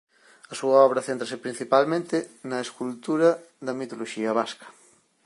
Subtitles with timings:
[0.51, 2.15] A súa obra céntrase principalmente
[2.49, 3.29] na escultura
[3.65, 4.67] da mitoloxía vasca.